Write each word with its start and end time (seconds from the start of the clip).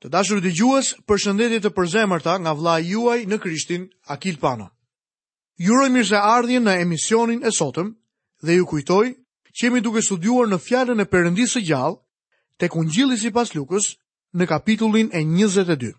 të 0.00 0.08
dashur 0.08 0.40
të 0.40 0.52
gjuhës 0.56 0.86
për 1.04 1.20
shëndetit 1.24 1.64
të 1.66 1.70
përzemërta 1.76 2.38
nga 2.40 2.52
vla 2.56 2.78
juaj 2.80 3.18
në 3.28 3.36
Krishtin, 3.42 3.82
Akil 4.08 4.38
Pano. 4.40 4.70
Jurojmë 5.60 5.98
mirëse 5.98 6.16
ardhje 6.16 6.60
në 6.64 6.78
emisionin 6.80 7.42
e 7.44 7.50
sotëm 7.52 7.90
dhe 8.40 8.54
ju 8.56 8.64
kujtoj 8.66 9.10
qemi 9.60 9.82
duke 9.84 10.00
studuar 10.02 10.48
në 10.48 10.58
fjallën 10.64 11.02
e 11.02 11.04
përëndisë 11.10 11.60
gjallë 11.68 12.00
të 12.60 12.70
kundjilisi 12.72 13.32
pas 13.36 13.52
Lukës 13.54 13.90
në 14.40 14.46
kapitullin 14.48 15.10
e 15.12 15.20
22. 15.26 15.92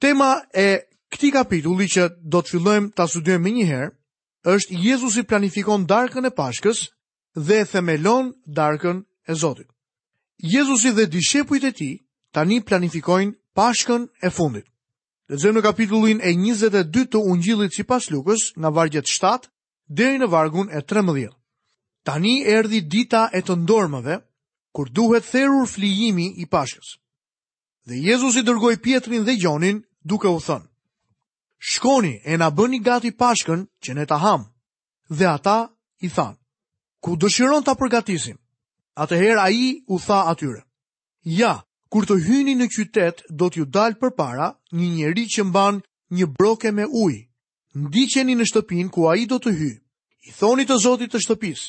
Tema 0.00 0.30
e 0.54 0.66
këti 1.12 1.30
kapitulli 1.36 1.88
që 1.92 2.08
do 2.24 2.40
të 2.40 2.54
fillojmë 2.54 2.90
të 2.96 3.06
studuem 3.12 3.44
njëherë 3.44 3.90
është 4.54 4.78
Jezusi 4.86 5.26
planifikon 5.28 5.84
darkën 5.86 6.24
e 6.26 6.32
pashkës 6.32 6.80
dhe 7.36 7.60
themelon 7.70 8.32
darkën 8.46 9.04
e 9.28 9.34
zotit. 9.36 9.68
Jezusi 10.42 10.90
dhe 10.96 11.04
dishepujt 11.06 11.64
e 11.64 11.72
tij 11.72 12.01
tani 12.34 12.60
planifikojnë 12.64 13.32
pashkën 13.58 14.02
e 14.22 14.28
fundit. 14.36 14.64
Dhe 15.28 15.36
zëmë 15.42 15.58
në 15.60 15.62
kapitullin 15.68 16.20
e 16.28 16.32
22 16.34 17.06
të 17.12 17.20
ungjilit 17.32 17.76
si 17.76 17.84
pas 17.90 18.08
lukës 18.12 18.42
nga 18.60 18.70
vargjet 18.76 19.06
7 19.08 19.48
dhe 19.98 20.08
në 20.18 20.26
vargun 20.32 20.68
e 20.76 20.80
13. 20.92 21.28
Tani 22.06 22.34
erdi 22.56 22.80
dita 22.92 23.22
e 23.32 23.40
të 23.46 23.54
ndormëve, 23.62 24.16
kur 24.74 24.88
duhet 24.96 25.24
therur 25.32 25.68
flijimi 25.74 26.26
i 26.42 26.46
pashkës. 26.54 26.88
Dhe 27.88 28.00
Jezus 28.08 28.36
i 28.40 28.46
dërgoj 28.46 28.74
pjetrin 28.84 29.24
dhe 29.26 29.34
gjonin 29.42 29.82
duke 30.10 30.28
u 30.28 30.40
thënë. 30.46 30.68
Shkoni 31.68 32.14
e 32.24 32.34
na 32.36 32.48
bëni 32.50 32.80
gati 32.88 33.12
pashkën 33.14 33.60
që 33.84 33.90
ne 33.94 34.04
ta 34.08 34.16
hamë. 34.24 34.48
Dhe 35.18 35.26
ata 35.36 35.58
i 36.00 36.08
thanë, 36.16 36.38
ku 37.04 37.16
dëshiron 37.16 37.62
ta 37.64 37.74
përgatisim? 37.78 38.38
Atëherë 39.02 39.40
a 39.40 39.48
i 39.50 39.66
u 39.88 39.96
tha 40.06 40.18
atyre, 40.32 40.62
ja, 41.40 41.54
kur 41.92 42.08
të 42.08 42.16
hyni 42.24 42.54
në 42.56 42.66
qytet, 42.72 43.18
do 43.28 43.50
t'ju 43.52 43.66
dalë 43.68 43.98
për 44.00 44.14
para 44.16 44.46
një 44.72 44.86
njeri 44.96 45.26
që 45.34 45.44
mban 45.44 45.82
një 46.16 46.26
broke 46.38 46.70
me 46.72 46.86
ujë. 46.88 47.20
Ndiqeni 47.82 48.36
në 48.36 48.46
shtëpin 48.48 48.88
ku 48.92 49.04
a 49.12 49.16
i 49.20 49.26
do 49.28 49.36
të 49.40 49.52
hy. 49.60 49.70
I 50.28 50.32
thoni 50.38 50.64
të 50.64 50.78
zotit 50.86 51.12
të 51.12 51.20
shtëpis, 51.24 51.60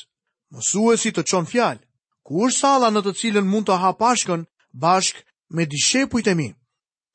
mësuesi 0.54 1.12
të 1.12 1.24
qonë 1.28 1.50
fjalë, 1.52 1.82
ku 2.24 2.40
është 2.46 2.58
sala 2.60 2.88
në 2.92 3.02
të 3.04 3.12
cilën 3.20 3.46
mund 3.52 3.68
të 3.68 3.76
ha 3.82 3.90
pashkën 4.00 4.46
bashkë 4.84 5.22
me 5.56 5.66
dishe 5.74 6.06
pujtë 6.12 6.32
e 6.32 6.36
mi. 6.40 6.48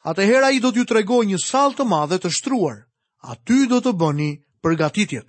Atëherë 0.09 0.49
a 0.51 0.53
i 0.55 0.61
do 0.63 0.69
t'ju 0.71 0.85
tregoj 0.91 1.23
një 1.31 1.41
salë 1.47 1.79
të 1.79 1.89
madhe 1.89 2.19
të 2.21 2.29
shtruar, 2.37 2.83
aty 3.33 3.65
do 3.71 3.81
të 3.83 3.95
bëni 3.99 4.29
përgatitjet. 4.63 5.25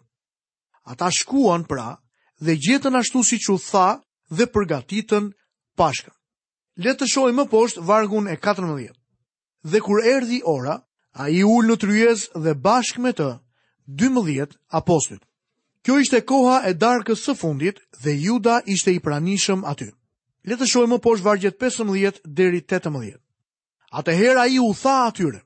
Ata 0.91 1.09
shkuan 1.11 1.65
pra 1.65 1.97
dhe 2.45 2.59
gjetën 2.65 2.97
ashtu 3.01 3.25
si 3.25 3.39
që 3.41 3.57
tha 3.71 3.89
dhe 4.37 4.51
përgatitën 4.55 5.33
pashkën 5.81 6.15
le 6.85 6.95
të 6.97 7.07
shohim 7.13 7.37
më 7.41 7.45
poshtë 7.53 7.83
vargun 7.89 8.29
e 8.33 8.37
14. 8.41 8.89
Dhe 9.71 9.81
kur 9.85 10.01
erdhi 10.01 10.39
ora, 10.49 10.79
ai 11.21 11.35
ul 11.45 11.67
në 11.69 11.77
tryez 11.83 12.21
dhe 12.45 12.55
bashkë 12.67 13.03
me 13.05 13.13
të 13.19 13.27
12 14.01 14.55
apostujt. 14.81 15.21
Kjo 15.85 15.99
ishte 16.01 16.23
koha 16.29 16.61
e 16.69 16.73
darkës 16.81 17.25
së 17.27 17.35
fundit 17.41 17.77
dhe 18.03 18.13
Juda 18.27 18.61
ishte 18.75 18.93
i 18.95 19.01
pranishëm 19.05 19.65
aty. 19.73 19.91
Le 20.49 20.57
të 20.57 20.69
shohim 20.73 20.95
më 20.97 21.01
poshtë 21.05 21.27
vargjet 21.29 21.59
15 21.61 22.23
deri 22.41 22.63
18. 22.65 23.17
Atëherë 24.01 24.41
ai 24.47 24.59
u 24.63 24.73
tha 24.81 24.97
atyre: 25.11 25.41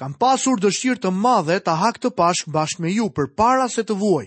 Kam 0.00 0.14
pasur 0.18 0.58
dëshirë 0.62 1.02
të 1.04 1.10
madhe 1.22 1.58
të 1.62 1.72
hak 1.82 1.98
të 2.02 2.10
pashk 2.18 2.48
bashkë 2.54 2.82
me 2.82 2.94
ju 2.96 3.06
përpara 3.16 3.68
se 3.70 3.82
të 3.86 3.94
vuaj, 4.02 4.26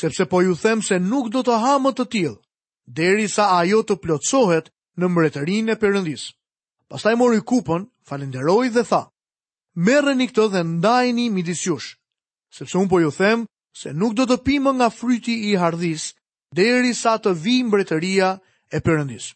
sepse 0.00 0.26
po 0.26 0.40
ju 0.44 0.56
them 0.62 0.82
se 0.82 0.98
nuk 1.00 1.28
do 1.32 1.40
të 1.42 1.54
ha 1.62 1.78
më 1.80 1.92
të 1.96 2.04
tillë 2.12 2.36
derisa 2.98 3.44
ajo 3.60 3.82
të 3.84 3.94
plotësohet 4.02 4.66
në 4.98 5.06
mbretërin 5.12 5.70
e 5.70 5.76
përëndis. 5.78 6.24
Pastaj 6.90 7.14
mori 7.20 7.38
kupën, 7.46 7.84
falenderoj 8.08 8.66
dhe 8.74 8.82
tha, 8.88 9.02
merreni 9.86 10.26
këtë 10.28 10.46
dhe 10.54 10.62
ndajni 10.76 11.28
midis 11.30 11.60
jush, 11.68 11.92
sepse 12.56 12.78
unë 12.80 12.90
po 12.90 13.00
ju 13.04 13.10
them 13.14 13.44
se 13.78 13.92
nuk 13.94 14.16
do 14.18 14.26
të 14.26 14.38
pime 14.46 14.72
nga 14.78 14.88
fryti 14.90 15.36
i 15.50 15.54
hardhis, 15.60 16.08
deri 16.56 16.94
sa 16.98 17.14
të 17.20 17.36
vi 17.44 17.60
mbretëria 17.68 18.32
e 18.74 18.78
përëndis. 18.84 19.30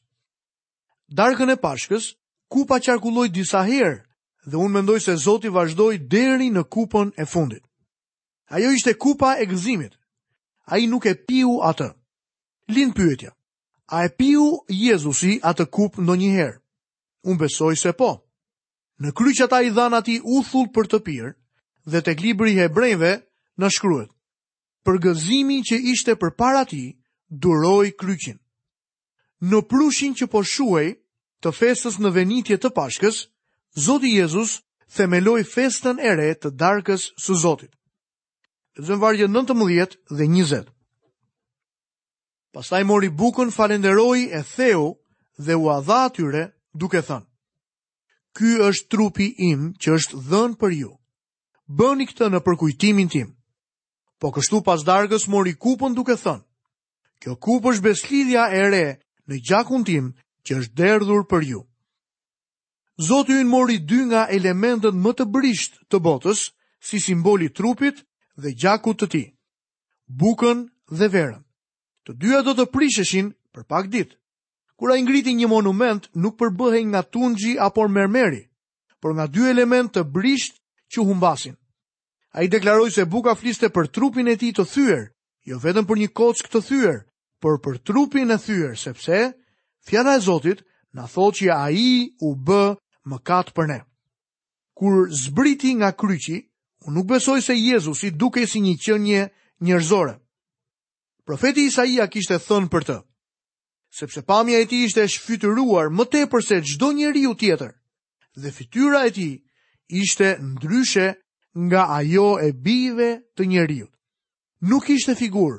Darkën 1.12 1.52
e 1.54 1.58
pashkës, 1.60 2.08
kupa 2.52 2.80
qarkulloj 2.84 3.28
disa 3.30 3.62
herë, 3.68 4.00
dhe 4.48 4.56
unë 4.58 4.74
mendoj 4.80 4.98
se 5.04 5.14
Zoti 5.22 5.52
vazhdoj 5.54 5.94
deri 6.10 6.48
në 6.50 6.62
kupën 6.74 7.12
e 7.22 7.26
fundit. 7.32 7.62
Ajo 8.56 8.72
ishte 8.74 8.96
kupa 9.00 9.36
e 9.42 9.46
gëzimit, 9.50 9.94
a 10.72 10.78
i 10.80 10.88
nuk 10.90 11.06
e 11.06 11.14
piu 11.28 11.60
atë. 11.70 11.90
Linë 12.74 12.96
pyetja. 12.96 13.30
A 13.88 14.00
e 14.06 14.10
piu 14.16 14.44
Jezusi 14.68 15.34
atë 15.50 15.66
kup 15.76 15.98
në 16.06 16.14
njëherë? 16.20 16.58
Unë 17.30 17.38
besoj 17.40 17.74
se 17.80 17.92
po. 18.00 18.10
Në 19.02 19.12
kryqë 19.18 19.44
ata 19.46 19.62
i 19.66 19.70
dhanë 19.76 19.98
ati 19.98 20.16
u 20.34 20.42
thull 20.50 20.68
për 20.74 20.88
të 20.92 20.98
pirë, 21.08 21.32
dhe 21.90 22.02
tek 22.08 22.20
libri 22.26 22.54
hebrejve 22.58 23.12
në 23.62 23.70
shkryet. 23.76 24.10
Për 24.86 24.98
gëzimin 25.04 25.64
që 25.70 25.78
ishte 25.94 26.16
për 26.22 26.34
para 26.42 26.64
ti, 26.72 26.84
duroj 27.44 27.88
kryqin. 28.02 28.38
Në 29.42 29.60
prushin 29.72 30.14
që 30.14 30.26
po 30.30 30.42
shuej 30.52 30.86
të 31.42 31.50
festës 31.58 31.98
në 31.98 32.10
venitje 32.14 32.58
të 32.62 32.70
pashkës, 32.76 33.20
Zoti 33.86 34.14
Jezus 34.18 34.56
themeloj 34.96 35.40
festën 35.56 35.98
ere 36.12 36.28
të 36.36 36.52
darkës 36.62 37.08
së 37.24 37.34
Zotit. 37.42 37.72
Zënvarje 38.88 39.26
19 39.38 39.96
dhe 40.18 40.28
20. 40.28 40.70
Pastaj 42.52 42.82
mori 42.84 43.08
bukën, 43.08 43.50
falenderoi 43.50 44.22
e 44.32 44.40
Theu 44.54 44.84
dhe 45.44 45.54
u 45.56 45.66
dha 45.88 45.98
atyre 46.08 46.42
duke 46.80 47.00
thënë: 47.08 47.26
Ky 48.36 48.48
është 48.68 48.86
trupi 48.92 49.28
im 49.48 49.60
që 49.80 49.88
është 49.96 50.14
dhënë 50.30 50.58
për 50.60 50.72
ju. 50.80 50.90
Bëni 51.78 52.04
këtë 52.08 52.28
në 52.30 52.40
përkujtimin 52.46 53.08
tim. 53.12 53.28
Po 54.20 54.28
kështu 54.36 54.60
pas 54.66 54.84
dargës 54.84 55.24
mori 55.32 55.54
kupën 55.62 55.96
duke 55.96 56.12
thënë: 56.24 56.44
Kjo 57.24 57.32
kupë 57.44 57.72
është 57.72 57.86
beslidhja 57.88 58.44
e 58.58 58.62
re 58.74 58.86
në 59.28 59.34
gjakun 59.48 59.84
tim 59.88 60.12
që 60.44 60.58
është 60.60 60.76
derdhur 60.80 61.24
për 61.32 61.42
ju. 61.52 61.60
Zotë 63.08 63.32
ju 63.32 63.44
në 63.46 63.52
mori 63.54 63.78
dy 63.88 64.00
nga 64.12 64.26
elementën 64.36 64.96
më 65.04 65.12
të 65.18 65.24
brisht 65.34 65.80
të 65.88 66.02
botës, 66.04 66.44
si 66.84 67.00
simboli 67.00 67.48
trupit 67.56 68.04
dhe 68.42 68.52
gjakut 68.60 68.98
të 69.00 69.06
ti, 69.12 69.24
bukën 70.20 70.58
dhe 70.98 71.08
verën. 71.14 71.40
Të 72.04 72.14
dyja 72.22 72.40
do 72.42 72.52
të 72.58 72.64
prisheshin 72.74 73.28
për 73.54 73.66
pak 73.70 73.86
ditë. 73.92 74.16
Kura 74.80 74.96
ngriti 74.98 75.36
një 75.38 75.46
monument 75.52 76.08
nuk 76.22 76.34
përbëhej 76.40 76.82
nga 76.90 77.02
tungji 77.14 77.52
apo 77.62 77.84
mermeri, 77.88 78.42
por 78.98 79.14
nga 79.14 79.26
dy 79.30 79.44
element 79.52 79.94
të 79.94 80.02
brisht 80.10 80.56
që 80.90 81.04
humbasin. 81.06 81.54
A 82.34 82.42
i 82.42 82.48
deklaroj 82.50 82.90
se 82.90 83.04
buka 83.06 83.34
fliste 83.38 83.70
për 83.70 83.90
trupin 83.94 84.26
e 84.28 84.34
ti 84.40 84.50
të 84.52 84.64
thyër, 84.72 85.02
jo 85.46 85.58
vetëm 85.62 85.86
për 85.86 86.00
një 86.02 86.08
kockë 86.16 86.50
të 86.50 86.62
thyër, 86.68 86.98
por 87.42 87.60
për 87.62 87.78
trupin 87.86 88.34
e 88.34 88.38
thyër, 88.40 88.74
sepse 88.82 89.22
fjara 89.86 90.16
e 90.18 90.24
Zotit 90.26 90.64
në 90.96 91.06
thot 91.14 91.38
që 91.38 91.52
a 91.54 91.68
i 91.70 92.16
u 92.26 92.34
bë 92.46 92.62
më 93.10 93.20
katë 93.28 93.54
për 93.56 93.68
ne. 93.70 93.78
Kur 94.78 95.04
zbriti 95.22 95.76
nga 95.78 95.92
kryqi, 95.94 96.40
unë 96.86 96.96
nuk 96.98 97.10
besoj 97.14 97.38
se 97.46 97.54
Jezus 97.60 98.02
i 98.02 98.10
duke 98.10 98.42
si 98.50 98.58
një 98.64 98.74
qënje 98.84 99.22
njërzore. 99.66 100.16
Profeti 101.22 101.62
Isaia 101.70 102.08
kishte 102.10 102.34
thënë 102.42 102.66
për 102.72 102.84
të, 102.88 102.94
sepse 103.94 104.24
pamja 104.26 104.58
e 104.62 104.66
ti 104.66 104.80
ishte 104.86 105.04
shfytyruar 105.12 105.90
më 105.94 106.06
te 106.10 106.22
përse 106.32 106.56
gjdo 106.66 106.88
njeri 106.96 107.22
u 107.30 107.34
tjetër, 107.38 107.72
dhe 108.42 108.48
fytyra 108.56 109.00
e 109.08 109.12
ti 109.16 109.28
ishte 110.02 110.28
ndryshe 110.50 111.06
nga 111.68 111.82
ajo 111.98 112.30
e 112.42 112.48
bive 112.66 113.10
të 113.38 113.42
njeriut. 113.52 113.92
Nuk 114.68 114.84
ishte 114.96 115.14
figur, 115.20 115.54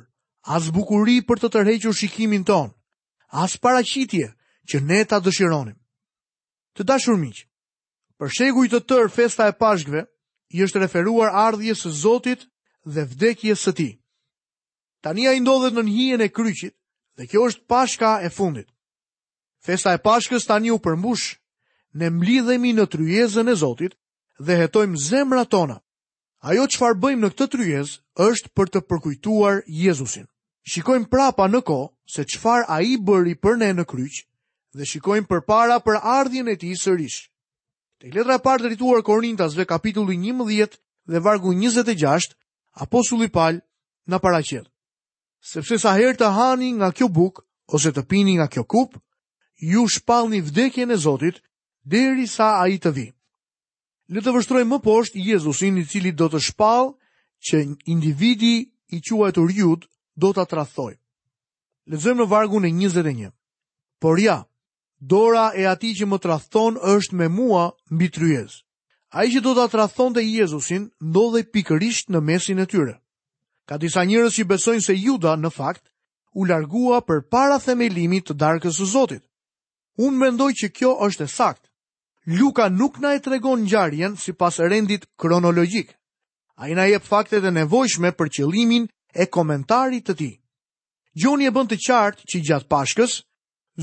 as 0.56 0.66
bukuri 0.75 1.18
për 1.28 1.38
të 1.46 1.53
tërhequr 1.56 1.95
shikimin 2.00 2.44
ton, 2.50 2.68
as 3.44 3.56
paracitje 3.63 4.28
që 4.69 4.78
ne 4.84 5.00
ta 5.09 5.18
dëshironim. 5.24 5.78
Të 6.75 6.81
dashur 6.90 7.16
miq, 7.24 7.40
për 8.19 8.35
shegu 8.38 8.68
të 8.68 8.80
tërë 8.90 9.13
festa 9.16 9.48
e 9.51 9.56
pashkve, 9.63 10.01
i 10.56 10.59
është 10.66 10.83
referuar 10.86 11.31
ardhjes 11.45 11.83
së 11.88 11.89
Zotit 12.04 12.48
dhe 12.94 13.04
vdekjes 13.12 13.59
së 13.66 13.71
tij. 13.77 13.94
Tania 15.04 15.34
i 15.36 15.42
ndodhet 15.44 15.76
në 15.76 15.84
hijen 15.92 16.22
e 16.24 16.30
kryqit, 16.32 16.72
dhe 17.20 17.26
kjo 17.28 17.42
është 17.50 17.66
Pashka 17.68 18.12
e 18.24 18.30
fundit. 18.32 18.70
Festa 19.68 19.92
e 19.94 20.00
Pashkës 20.00 20.48
tani 20.48 20.72
u 20.72 20.80
përmbush. 20.80 21.36
Ne 22.00 22.08
mblidhemi 22.10 22.72
në 22.78 22.86
tryezën 22.94 23.52
e 23.52 23.56
Zotit 23.60 23.94
dhe 24.40 24.56
hetojmë 24.64 24.98
zemrat 25.10 25.52
tona. 25.52 25.76
Ajo 26.48 26.64
çfarë 26.72 27.00
bëjmë 27.04 27.22
në 27.26 27.30
këtë 27.36 27.50
tryez 27.54 27.90
është 28.30 28.50
për 28.56 28.70
të 28.72 28.80
përkujtuar 28.90 29.60
Jezusin. 29.84 30.26
Shikojmë 30.72 31.12
prapa 31.12 31.48
në 31.52 31.60
ko 31.68 31.82
se 32.14 32.24
çfarë 32.32 32.66
ai 32.72 32.96
bëri 33.08 33.36
për 33.44 33.60
ne 33.60 33.72
në 33.76 33.86
kryq 33.92 34.22
dhe 34.74 34.88
shikojmë 34.90 35.30
përpara 35.32 35.78
për 35.84 36.00
ardhjen 36.02 36.48
e 36.50 36.56
tij 36.58 36.80
sërish. 36.84 37.28
Te 38.02 38.10
letra 38.16 38.36
e 38.40 38.44
parë 38.44 38.72
e 38.72 39.04
Korintasve 39.04 39.66
kapitulli 39.68 40.16
11 40.18 40.80
dhe 41.12 41.20
vargu 41.24 41.52
26, 41.54 42.34
apostulli 42.80 43.28
Paul 43.30 43.60
na 44.08 44.18
paraqet 44.20 44.73
sepse 45.44 45.75
sa 45.84 45.92
herë 46.00 46.16
të 46.18 46.28
hani 46.38 46.69
nga 46.80 46.88
kjo 46.95 47.10
buk, 47.12 47.44
ose 47.75 47.92
të 47.92 48.04
pini 48.07 48.38
nga 48.40 48.48
kjo 48.48 48.63
kup, 48.63 48.95
ju 49.60 49.84
një 50.31 50.42
vdekjen 50.50 50.92
e 50.92 50.98
Zotit, 51.06 51.42
deri 51.84 52.28
sa 52.28 52.62
a 52.62 52.68
i 52.72 52.80
të 52.80 52.92
vi. 52.95 53.07
Le 54.13 54.19
të 54.24 54.30
vështroj 54.36 54.63
më 54.68 54.80
poshtë 54.84 55.19
Jezusin 55.19 55.78
i 55.78 55.84
cili 55.86 56.12
do 56.16 56.30
të 56.31 56.40
shpal 56.48 56.95
që 57.45 57.57
individi 57.92 58.56
i 58.90 58.98
e 58.98 59.31
të 59.36 59.42
rjut 59.50 59.81
do 60.16 60.31
të 60.34 60.42
atrathoj. 60.42 60.94
Lezëm 61.92 62.18
në 62.18 62.28
vargun 62.30 62.66
e 62.66 62.69
21. 62.72 63.31
Por 64.00 64.16
ja, 64.19 64.45
dora 65.00 65.51
e 65.60 65.63
ati 65.66 65.92
që 65.98 66.06
më 66.07 66.18
trathon 66.24 66.78
është 66.80 67.16
me 67.19 67.28
mua 67.28 67.63
mbi 67.92 68.07
tryez. 68.16 68.63
A 69.12 69.24
i 69.24 69.30
që 69.34 69.42
do 69.44 69.51
të 69.56 69.63
atrathon 69.68 70.13
të 70.13 70.22
Jezusin, 70.24 70.88
ndodhe 71.04 71.44
pikërisht 71.54 72.10
në 72.12 72.19
mesin 72.30 72.60
e 72.60 72.66
tyre. 72.72 72.95
Ka 73.65 73.77
disa 73.80 74.04
njërës 74.04 74.36
që 74.39 74.45
besojnë 74.50 74.83
se 74.86 74.95
juda, 75.00 75.36
në 75.39 75.50
fakt, 75.56 75.83
u 76.36 76.45
largua 76.50 77.00
për 77.07 77.21
para 77.31 77.60
themelimit 77.63 78.27
të 78.27 78.36
darkës 78.44 78.80
së 78.81 78.86
Zotit. 78.92 79.24
Unë 80.01 80.19
mendoj 80.24 80.51
që 80.62 80.69
kjo 80.74 80.92
është 81.07 81.24
e 81.24 81.27
sakt. 81.33 81.63
Luka 82.39 82.69
nuk 82.71 82.98
na 83.04 83.13
e 83.13 83.19
tregon 83.21 83.63
ngjarjen 83.68 84.15
sipas 84.18 84.60
rendit 84.60 85.06
kronologjik. 85.19 85.94
Ai 86.56 86.74
na 86.75 86.86
jep 86.89 87.04
faktet 87.04 87.44
e 87.45 87.51
nevojshme 87.51 88.12
për 88.18 88.31
qëllimin 88.38 88.86
e 89.21 89.25
komentarit 89.36 90.07
të 90.09 90.13
tij. 90.19 90.33
Gjoni 91.21 91.45
e 91.48 91.51
bën 91.54 91.68
të 91.69 91.77
qartë 91.88 92.27
që 92.31 92.44
gjatë 92.50 92.69
Pashkës 92.71 93.19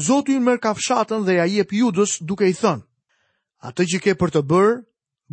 Zoti 0.06 0.37
merr 0.38 0.59
kafshatën 0.62 1.25
dhe 1.26 1.35
ja 1.41 1.47
jep 1.50 1.73
Judës 1.75 2.17
duke 2.23 2.47
i 2.47 2.55
thënë: 2.59 2.85
"Atë 3.67 3.85
që 3.91 3.99
ke 4.05 4.15
për 4.19 4.31
të 4.37 4.43
bërë, 4.50 4.76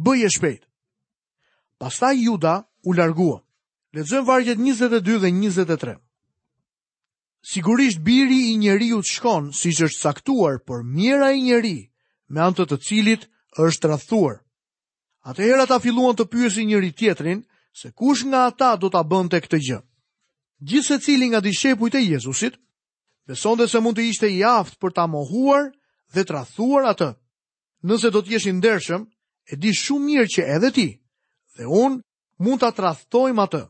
bëje 0.05 0.29
shpejt." 0.37 0.63
Pastaj 1.77 2.15
Juda 2.23 2.55
u 2.89 2.93
largua. 2.97 3.39
Lecëm 3.95 4.25
vargjet 4.25 4.55
22 4.57 5.19
dhe 5.19 5.31
23. 5.31 5.95
Sigurisht 7.41 7.99
biri 8.03 8.51
i 8.51 8.57
njeriu 8.57 8.99
shkon 9.03 9.51
siç 9.55 9.79
është 9.87 10.01
caktuar, 10.01 10.57
por 10.59 10.83
mjera 10.83 11.31
i 11.31 11.39
njeri 11.47 11.77
me 12.27 12.41
anë 12.43 12.67
të 12.67 12.77
cilit 12.83 13.27
është 13.67 13.87
Ate 13.93 14.39
Atëherë 15.27 15.61
ata 15.63 15.79
filluan 15.79 16.15
të 16.15 16.25
pyesin 16.31 16.67
njëri 16.67 16.91
tjetrin 16.97 17.43
se 17.79 17.91
kush 17.91 18.25
nga 18.25 18.41
ata 18.47 18.75
do 18.75 18.89
ta 18.89 19.03
bënte 19.03 19.39
këtë 19.43 19.57
gjë. 19.65 19.79
Gjithse 20.67 20.99
cili 20.99 21.25
nga 21.29 21.39
dishepujt 21.39 21.95
e 21.95 21.99
Jezusit, 22.03 22.53
besonde 23.27 23.67
se 23.67 23.79
mund 23.79 23.97
të 23.97 24.03
ishte 24.11 24.27
i 24.35 24.43
aftë 24.43 24.77
për 24.81 24.91
ta 24.95 25.07
mohuar 25.07 25.71
dhe 26.13 26.21
të 26.25 26.31
rathuar 26.33 26.83
atë. 26.91 27.09
Nëse 27.87 28.07
do 28.11 28.21
t'jesh 28.23 28.47
i 28.49 28.53
ndershëm, 28.55 29.01
e 29.51 29.55
di 29.61 29.71
shumë 29.71 30.05
mirë 30.05 30.27
që 30.33 30.41
edhe 30.55 30.69
ti, 30.75 30.87
dhe 31.55 31.63
unë 31.85 32.01
mund 32.43 32.63
të 32.63 32.75
rathtojmë 32.83 33.43
atë 33.45 33.63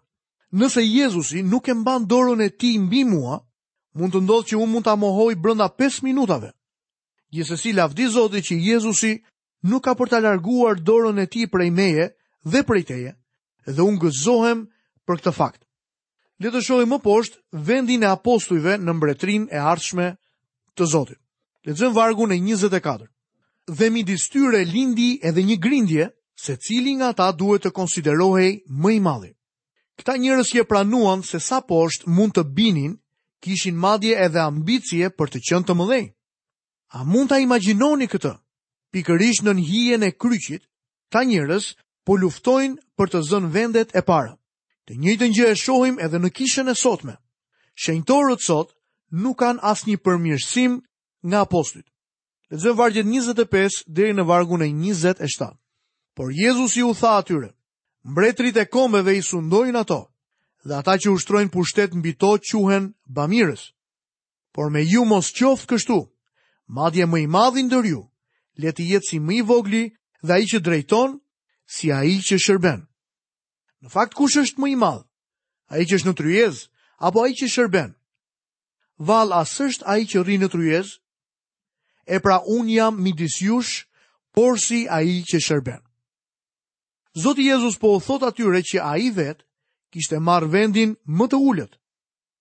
nëse 0.51 0.81
Jezusi 0.83 1.41
nuk 1.43 1.67
e 1.67 1.73
mban 1.73 2.05
dorën 2.07 2.41
e 2.41 2.49
ti 2.59 2.77
mbi 2.79 3.03
mua, 3.05 3.35
mund 3.97 4.13
të 4.13 4.21
ndodhë 4.23 4.47
që 4.49 4.55
unë 4.57 4.71
mund 4.71 4.85
të 4.85 4.93
mohoj 5.01 5.33
brënda 5.43 5.67
5 5.77 6.03
minutave. 6.05 6.51
Gjësësi 7.33 7.73
lavdi 7.75 8.05
Zotit 8.07 8.45
që 8.47 8.55
Jezusi 8.63 9.11
nuk 9.67 9.83
ka 9.83 9.93
për 9.99 10.07
të 10.09 10.19
larguar 10.23 10.79
dorën 10.87 11.19
e 11.19 11.25
ti 11.27 11.47
prej 11.51 11.71
meje 11.71 12.05
dhe 12.47 12.61
prej 12.63 12.83
teje, 12.87 13.11
dhe 13.67 13.81
unë 13.83 13.99
gëzohem 14.03 14.61
për 15.07 15.15
këtë 15.19 15.35
fakt. 15.35 15.63
Le 16.39 16.51
të 16.53 16.61
shohim 16.61 16.91
më 16.93 16.99
poshtë 17.01 17.39
vendin 17.65 18.03
e 18.05 18.11
apostujve 18.13 18.75
në 18.77 18.93
mbretrin 18.93 19.47
e 19.51 19.57
ardhshme 19.59 20.11
të 20.77 20.83
Zotit. 20.85 21.19
Lexojmë 21.65 21.95
vargu 21.95 22.27
e 22.31 22.35
24. 22.39 23.03
Dhe 23.67 23.89
midis 23.91 24.29
tyre 24.31 24.61
lindi 24.63 25.17
edhe 25.23 25.43
një 25.43 25.57
grindje, 25.59 26.05
se 26.39 26.55
cili 26.55 26.93
nga 26.95 27.09
ata 27.11 27.31
duhet 27.33 27.65
të 27.65 27.71
konsiderohej 27.73 28.61
më 28.69 28.91
i 28.93 28.99
madhi. 29.01 29.33
Këta 29.97 30.13
njërës 30.21 30.51
që 30.53 30.63
pranuan 30.69 31.23
se 31.27 31.39
sa 31.41 31.57
poshtë 31.69 32.09
mund 32.15 32.35
të 32.37 32.43
binin, 32.57 32.91
kishin 33.41 33.77
madje 33.81 34.13
edhe 34.25 34.41
ambicje 34.41 35.09
për 35.17 35.29
të 35.33 35.41
qënë 35.49 35.67
të 35.69 35.75
mëdhej. 35.79 36.03
A 36.97 37.03
mund 37.03 37.31
të 37.33 37.39
imaginoni 37.45 38.07
këtë? 38.11 38.33
Pikërish 38.93 39.41
në 39.45 39.55
njën 39.57 40.07
e 40.07 40.11
kryqit, 40.21 40.63
ta 41.11 41.23
njërës 41.27 41.71
po 42.05 42.17
luftojnë 42.21 42.79
për 42.97 43.11
të 43.13 43.23
zënë 43.29 43.51
vendet 43.57 43.95
e 43.99 44.05
para. 44.09 44.37
Të 44.85 44.93
njëjtën 45.01 45.33
gjë 45.35 45.47
e 45.51 45.57
shohim 45.63 45.97
edhe 46.05 46.21
në 46.21 46.29
kishën 46.37 46.69
e 46.71 46.77
sotme. 46.83 47.17
Shenjtorët 47.83 48.45
sot 48.47 48.69
nuk 49.23 49.41
kanë 49.41 49.63
asnjë 49.73 49.97
përmirësim 50.05 50.77
nga 51.27 51.41
apostujt. 51.43 51.89
Lexojmë 52.51 52.77
vargjet 52.79 53.05
25 53.11 53.81
deri 53.97 54.13
në 54.15 54.23
vargun 54.29 54.61
e 54.63 54.69
27. 54.71 55.51
Por 56.15 56.31
Jezusi 56.31 56.83
u 56.87 56.93
tha 56.95 57.17
atyre: 57.19 57.49
mbretrit 58.07 58.55
e 58.57 58.65
kombeve 58.71 59.13
i 59.17 59.21
sundojnë 59.25 59.81
ato, 59.83 60.07
dhe 60.63 60.73
ata 60.79 60.93
që 60.97 61.11
ushtrojnë 61.11 61.51
pushtet 61.51 61.91
mbi 61.93 62.13
to 62.15 62.37
quhen 62.39 62.93
bamirës. 63.05 63.73
Por 64.55 64.71
me 64.71 64.79
ju 64.87 65.03
mos 65.05 65.27
qoftë 65.35 65.67
kështu, 65.67 65.99
madje 66.77 67.05
më 67.05 67.17
i 67.23 67.27
madhi 67.27 67.61
ndër 67.67 67.85
ju, 67.93 68.01
le 68.61 68.71
të 68.71 68.83
jetë 68.93 69.07
si 69.09 69.17
më 69.19 69.33
i 69.37 69.41
vogli 69.49 69.83
dhe 70.23 70.31
ai 70.37 70.45
që 70.47 70.59
drejton, 70.63 71.19
si 71.75 71.91
ai 71.91 72.19
që 72.23 72.35
shërben. 72.45 72.87
Në 73.83 73.87
fakt 73.91 74.15
kush 74.15 74.39
është 74.39 74.59
më 74.61 74.67
i 74.71 74.75
madh? 74.79 75.03
Ai 75.67 75.83
që 75.83 75.97
është 75.99 76.07
në 76.09 76.15
tryez 76.17 76.55
apo 77.03 77.21
ai 77.27 77.33
që 77.35 77.47
shërben? 77.55 77.91
Val, 79.03 79.35
as 79.35 79.51
është 79.59 79.83
ai 79.85 80.01
që 80.07 80.23
rrin 80.23 80.41
në 80.41 80.49
tryez? 80.55 80.87
E 82.07 82.17
pra 82.23 82.39
un 82.47 82.71
jam 82.71 82.95
midis 83.03 83.35
jush, 83.43 83.83
por 84.31 84.55
si 84.63 84.87
ai 84.87 85.19
që 85.27 85.43
shërben. 85.43 85.83
Zoti 87.23 87.41
Jezus 87.41 87.75
po 87.79 87.89
u 87.97 88.01
thot 88.05 88.21
atyre 88.27 88.59
që 88.61 88.77
a 88.83 88.93
i 89.01 89.09
vetë 89.15 89.41
kishte 89.93 90.19
marrë 90.21 90.51
vendin 90.53 90.91
më 91.17 91.25
të 91.31 91.37
ullët. 91.41 91.73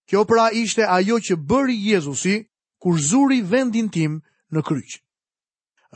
Kjo 0.05 0.25
pra 0.28 0.50
ishte 0.52 0.84
ajo 0.84 1.17
që 1.26 1.37
bëri 1.49 1.76
Jezusi 1.93 2.34
kur 2.82 2.99
zuri 3.00 3.38
vendin 3.40 3.88
tim 3.88 4.19
në 4.52 4.62
kryq. 4.69 5.00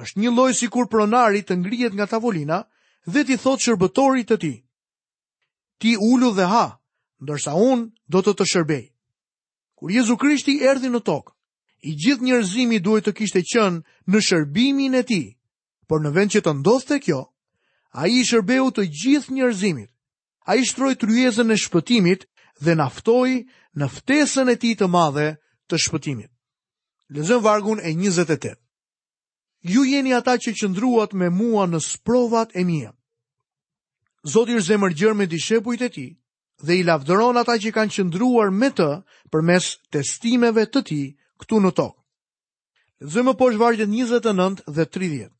është 0.00 0.20
një 0.20 0.30
lojë 0.36 0.54
si 0.56 0.66
kur 0.72 0.86
pronari 0.88 1.42
të 1.44 1.54
ngrijet 1.60 1.92
nga 1.94 2.06
tavolina 2.08 2.58
dhe 3.12 3.20
ti 3.26 3.36
thot 3.42 3.60
shërbëtorit 3.64 4.28
të 4.32 4.36
ti. 4.40 4.54
Ti 5.80 5.90
ullu 6.10 6.30
dhe 6.38 6.46
ha, 6.48 6.66
ndërsa 7.22 7.52
unë 7.72 7.90
do 8.12 8.18
të 8.24 8.32
të 8.36 8.44
shërbej. 8.52 8.84
Kur 9.76 9.90
Jezu 9.92 10.16
Krishti 10.16 10.62
erdi 10.70 10.88
në 10.88 11.00
tokë, 11.08 11.32
i 11.88 11.96
gjithë 12.00 12.22
njerëzimi 12.24 12.78
duhet 12.80 13.04
të 13.06 13.12
kishte 13.18 13.40
qënë 13.50 13.80
në 14.10 14.18
shërbimin 14.28 14.94
e 14.94 15.02
ti, 15.08 15.22
por 15.88 16.00
në 16.00 16.10
vend 16.16 16.30
që 16.32 16.40
të 16.44 16.52
ndodhte 16.60 16.96
kjo, 17.04 17.20
A 17.92 18.06
i 18.06 18.22
shërbeu 18.26 18.68
të 18.70 18.84
gjithë 19.00 19.34
njerëzimit. 19.34 19.90
A 20.46 20.54
i 20.56 20.64
shtroj 20.66 20.94
të 20.98 21.08
rjezën 21.10 21.50
e 21.50 21.56
shpëtimit 21.58 22.22
dhe 22.64 22.76
naftoj 22.78 23.30
në 23.80 23.86
ftesën 23.96 24.50
e 24.52 24.56
ti 24.62 24.74
të 24.78 24.86
madhe 24.94 25.26
të 25.68 25.80
shpëtimit. 25.86 26.30
Lezëm 27.16 27.42
vargun 27.42 27.80
e 27.82 27.90
28. 27.94 28.52
Ju 29.74 29.82
jeni 29.86 30.14
ata 30.16 30.36
që 30.42 30.54
qëndruat 30.60 31.12
me 31.18 31.28
mua 31.38 31.66
në 31.68 31.80
sprovat 31.86 32.54
e 32.56 32.62
mija. 32.64 32.92
Zotir 34.32 34.56
i 34.62 34.94
gjërë 35.00 35.14
me 35.18 35.26
dishepujt 35.32 35.82
e 35.82 35.88
ti 35.96 36.06
dhe 36.64 36.72
i 36.78 36.84
lavdëron 36.86 37.40
ata 37.40 37.56
që 37.62 37.72
kanë 37.74 37.92
qëndruar 37.94 38.52
me 38.60 38.68
të 38.76 38.86
për 39.32 39.42
mes 39.50 39.64
testimeve 39.94 40.66
të 40.70 40.80
ti 40.90 41.00
këtu 41.40 41.56
në 41.64 41.70
tokë. 41.80 41.98
Lezëm 43.04 43.32
po 43.32 43.32
e 43.34 43.38
poshë 43.40 43.60
vargjën 43.64 43.88
29 43.96 44.60
dhe 44.76 44.84
30 44.96 45.34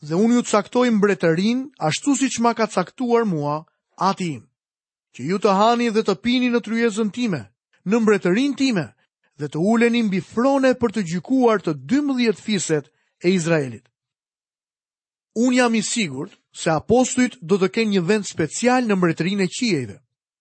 dhe 0.00 0.14
unë 0.14 0.34
ju 0.38 0.42
caktoj 0.46 0.86
mbretërin 0.94 1.64
ashtu 1.78 2.14
si 2.16 2.28
që 2.30 2.42
ma 2.42 2.52
ka 2.54 2.66
caktuar 2.70 3.26
mua 3.26 3.64
ati 3.98 4.32
im. 4.38 4.44
Që 5.14 5.20
ju 5.26 5.38
të 5.42 5.50
hani 5.58 5.90
dhe 5.90 6.02
të 6.06 6.14
pini 6.22 6.50
në 6.52 6.60
tryezën 6.62 7.10
time, 7.12 7.40
në 7.84 7.96
mbretërin 8.02 8.52
time, 8.54 8.84
dhe 9.38 9.48
të 9.48 9.58
ulenim 9.58 10.08
bifrone 10.10 10.70
frone 10.74 10.74
për 10.80 10.90
të 10.94 11.02
gjykuar 11.12 11.58
të 11.62 11.72
12 11.90 12.40
fiset 12.44 12.90
e 13.24 13.28
Izraelit. 13.34 13.84
Unë 15.38 15.56
jam 15.56 15.74
i 15.74 15.82
sigurt 15.82 16.38
se 16.58 16.70
apostujt 16.70 17.38
do 17.42 17.58
të 17.58 17.68
kenë 17.74 17.90
një 17.96 18.02
vend 18.08 18.26
special 18.26 18.86
në 18.86 18.94
mbretërin 18.98 19.40
e 19.40 19.46
qiejve. 19.48 19.98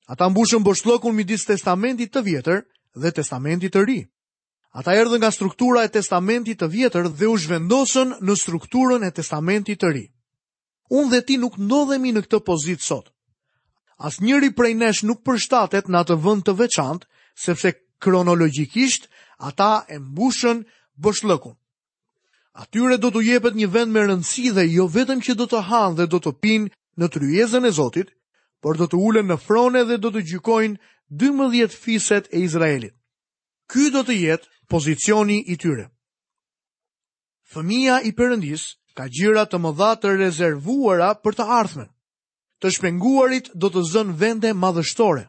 Ata 0.08 0.30
mbushën 0.30 0.64
bështlokun 0.66 1.16
midis 1.16 1.46
testamentit 1.46 2.14
të 2.14 2.22
vjetër 2.26 2.62
dhe 3.02 3.12
testamentit 3.12 3.74
të 3.74 3.84
ri. 3.86 4.00
Ata 4.78 4.94
erdhën 4.94 5.18
nga 5.24 5.32
struktura 5.34 5.82
e 5.84 5.90
testamentit 5.90 6.60
të 6.62 6.68
vjetër 6.70 7.08
dhe 7.20 7.26
u 7.32 7.36
zhvendosën 7.42 8.12
në 8.22 8.34
strukturën 8.44 9.06
e 9.08 9.14
testamentit 9.20 9.80
të 9.82 9.90
ri. 9.96 10.04
Unë 10.94 11.10
dhe 11.14 11.22
ti 11.28 11.38
nuk 11.42 11.56
ndodhemi 11.58 12.12
në 12.14 12.22
këtë 12.28 12.44
pozitë 12.46 12.86
sot. 12.86 13.08
As 14.08 14.20
njëri 14.22 14.52
prej 14.54 14.76
nesh 14.78 15.02
nuk 15.10 15.24
përshtatet 15.26 15.90
në 15.90 15.98
atë 16.04 16.18
vënd 16.28 16.46
të 16.46 16.54
veçant, 16.60 17.08
sepse 17.46 17.72
kronologikisht 18.06 19.10
ata 19.50 19.72
e 19.90 19.98
mbushën 19.98 20.62
bëshlëkun. 21.02 21.56
Atyre 22.62 23.00
do 23.02 23.10
të 23.14 23.24
jepet 23.32 23.58
një 23.58 23.70
vend 23.74 23.94
me 23.98 24.04
rëndësi 24.06 24.46
dhe 24.54 24.68
jo 24.76 24.86
vetëm 24.94 25.26
që 25.26 25.34
do 25.42 25.48
të 25.50 25.64
hanë 25.72 25.98
dhe 26.02 26.06
do 26.14 26.20
të 26.22 26.32
pinë 26.44 26.70
në 27.02 27.10
tryezën 27.16 27.66
e 27.70 27.74
Zotit, 27.80 28.14
por 28.62 28.78
do 28.78 28.86
të 28.86 28.98
ulen 29.08 29.30
në 29.34 29.38
frone 29.42 29.82
dhe 29.90 29.98
do 30.06 30.14
të 30.14 30.22
gjykojnë 30.30 30.78
12 31.26 31.74
fiset 31.86 32.30
e 32.34 32.46
Izraelit. 32.46 32.94
Ky 33.70 33.90
do 33.96 34.02
të 34.06 34.14
jetë 34.22 34.50
Pozicioni 34.68 35.46
i 35.52 35.56
tyre. 35.58 35.88
Fëmia 37.52 38.02
i 38.04 38.12
Perëndis 38.18 38.66
ka 39.00 39.06
gjira 39.16 39.46
të 39.48 39.60
mëdha 39.64 39.90
të 40.04 40.12
rezervuara 40.20 41.14
për 41.24 41.38
të 41.38 41.46
ardhmen. 41.58 41.88
Të 42.60 42.72
shpenguarit 42.76 43.48
do 43.56 43.70
të 43.72 43.84
zënë 43.94 44.16
vende 44.24 44.52
madhështore. 44.64 45.24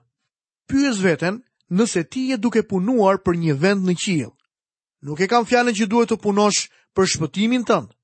Pyes 0.68 0.99
veten, 1.04 1.38
nëse 1.78 2.02
ti 2.11 2.25
je 2.33 2.38
duke 2.42 2.64
punuar 2.73 3.21
për 3.23 3.38
një 3.45 3.54
vend 3.64 3.87
në 3.87 3.95
qiej. 4.02 4.26
Nuk 5.07 5.23
e 5.23 5.30
kam 5.30 5.47
fjalën 5.47 5.76
që 5.78 5.87
duhet 5.92 6.11
të 6.11 6.18
punosh 6.25 6.64
për 6.97 7.07
shpëtimin 7.12 7.62
tënd. 7.71 7.95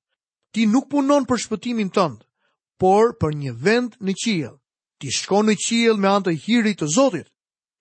Ti 0.55 0.67
nuk 0.71 0.87
punon 0.93 1.27
për 1.27 1.41
shpëtimin 1.43 1.91
tënd, 1.97 2.21
por 2.79 3.11
për 3.19 3.35
një 3.41 3.53
vend 3.65 3.95
në 3.99 4.15
qiej. 4.23 4.53
Ti 5.03 5.09
shkon 5.11 5.49
në 5.51 5.57
qiej 5.65 5.97
me 5.99 6.07
anë 6.15 6.29
të 6.31 6.37
hirit 6.45 6.79
të 6.79 6.87
Zotit, 6.95 7.27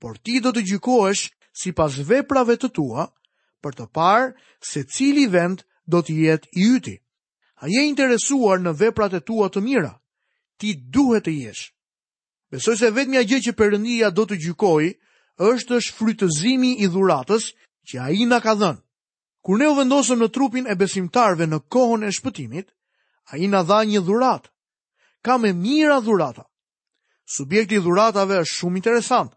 por 0.03 0.19
ti 0.19 0.41
do 0.43 0.51
të 0.57 0.67
gjykohesh 0.73 1.29
sipas 1.63 2.03
veprave 2.11 2.59
të 2.59 2.73
tua 2.81 3.07
për 3.65 3.79
të 3.81 3.87
parë 3.97 4.31
se 4.71 4.83
cili 4.97 5.25
vend 5.33 5.65
do 5.93 6.03
të 6.05 6.17
jetë 6.27 6.49
i 6.61 6.69
yti. 6.77 6.95
A 7.65 7.71
je 7.73 7.85
interesuar 7.89 8.61
në 8.61 8.75
veprat 8.81 9.15
e 9.17 9.23
tua 9.25 9.49
të 9.49 9.63
mira? 9.65 9.95
Ti 10.61 10.75
duhet 10.95 11.25
të 11.27 11.33
jesh. 11.41 11.65
Besoj 12.53 12.77
se 12.79 12.93
vetëmja 12.95 13.25
gjë 13.27 13.41
që 13.49 13.55
përëndia 13.59 14.13
do 14.15 14.25
të 14.29 14.37
gjykoj, 14.45 14.91
është 15.51 15.79
është 15.81 15.97
frytëzimi 15.99 16.75
i 16.85 16.91
dhuratës 16.93 17.49
që 17.89 17.97
a 18.05 18.09
i 18.15 18.27
nga 18.29 18.39
ka 18.45 18.55
dhenë. 18.59 18.81
Kur 19.45 19.59
ne 19.61 19.67
u 19.69 19.75
vendosëm 19.77 20.21
në 20.23 20.29
trupin 20.35 20.69
e 20.71 20.77
besimtarve 20.79 21.49
në 21.51 21.59
kohën 21.73 22.05
e 22.09 22.13
shpëtimit, 22.17 22.67
a 23.33 23.41
i 23.41 23.49
nga 23.49 23.61
dha 23.67 23.81
një 23.89 24.01
dhuratë. 24.07 24.49
Ka 25.25 25.39
me 25.41 25.51
mira 25.57 25.99
dhurata. 26.05 26.45
Subjekti 27.35 27.79
dhuratave 27.81 28.39
është 28.45 28.59
shumë 28.61 28.79
interesant. 28.81 29.33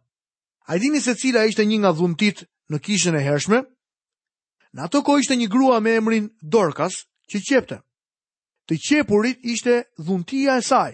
A 0.67 0.75
i 0.75 0.79
dini 0.83 0.99
se 1.01 1.15
cila 1.15 1.45
ishte 1.47 1.63
një 1.65 1.77
nga 1.81 1.91
dhuntit 1.95 2.41
në 2.71 2.79
kishën 2.83 3.15
e 3.15 3.21
hershme? 3.23 3.61
Në 4.77 4.85
ato 4.85 4.99
ko 5.01 5.15
ishte 5.17 5.33
një 5.41 5.47
grua 5.49 5.79
me 5.81 5.95
emrin 5.99 6.27
Dorkas 6.53 6.99
që 7.33 7.39
qepte. 7.49 7.77
Të 8.69 8.75
qepurit 8.87 9.39
ishte 9.53 9.73
dhuntia 10.05 10.59
e 10.61 10.65
saj. 10.67 10.91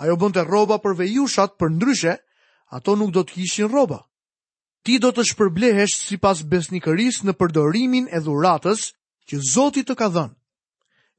Ajo 0.00 0.14
bënd 0.22 0.38
të 0.38 0.44
roba 0.48 0.78
për 0.84 0.96
vejushat 1.02 1.58
për 1.60 1.74
ndryshe, 1.74 2.14
ato 2.76 2.94
nuk 2.96 3.12
do 3.12 3.20
të 3.26 3.36
kishin 3.36 3.68
roba. 3.74 3.98
Ti 4.82 4.96
do 5.04 5.10
të 5.14 5.26
shpërblehesh 5.28 5.98
si 6.06 6.16
pas 6.24 6.40
besnikëris 6.52 7.20
në 7.28 7.34
përdorimin 7.38 8.08
e 8.16 8.22
dhuratës 8.24 8.86
që 9.28 9.42
Zotit 9.52 9.86
të 9.92 9.96
ka 10.00 10.08
dhënë. 10.14 10.34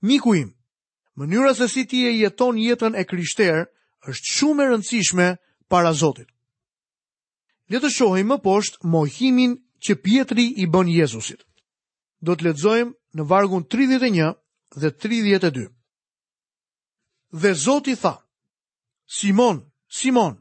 Miku 0.10 0.34
im, 0.40 0.50
mënyra 1.22 1.54
se 1.60 1.70
si 1.72 1.86
ti 1.88 2.02
e 2.10 2.16
jeton 2.18 2.58
jetën 2.60 2.98
e 3.00 3.06
kryshter 3.12 3.68
është 4.10 4.34
shumë 4.40 4.64
e 4.64 4.68
rëndësishme 4.74 5.30
para 5.72 5.94
Zotit. 6.02 6.28
Letë 7.72 7.94
shohim 8.00 8.34
më 8.34 8.42
poshtë 8.50 8.82
mohimin 8.98 9.56
që 9.86 10.00
pjetri 10.06 10.50
i 10.64 10.68
bën 10.74 10.90
Jezusit 10.98 11.46
do 12.24 12.34
të 12.40 12.46
ledzojmë 12.48 12.94
në 13.20 13.24
vargun 13.28 13.66
31 13.74 14.30
dhe 14.80 14.92
32. 15.04 15.66
Dhe 17.42 17.52
Zoti 17.64 17.96
tha, 18.00 18.14
Simon, 19.18 19.60
Simon, 20.00 20.38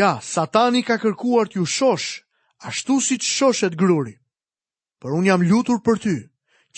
ja, 0.00 0.12
satani 0.32 0.80
ka 0.88 0.96
kërkuar 1.02 1.50
t'ju 1.50 1.66
shosh, 1.76 2.08
ashtu 2.68 2.94
si 3.06 3.14
që 3.20 3.28
shoshet 3.36 3.74
gruri, 3.82 4.14
për 5.02 5.16
unë 5.18 5.28
jam 5.28 5.44
lutur 5.50 5.82
për 5.84 5.96
ty, 6.02 6.16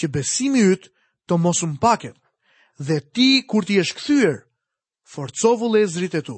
që 0.00 0.10
besimi 0.14 0.64
ytë 0.72 0.90
të 1.30 1.38
mos 1.44 1.62
paket, 1.84 2.16
dhe 2.86 2.98
ti, 3.14 3.30
kur 3.48 3.62
ti 3.68 3.78
esh 3.82 3.94
këthyër, 3.98 4.34
forcovu 5.12 5.66
lezrit 5.74 6.14
e 6.18 6.22
tu. 6.26 6.36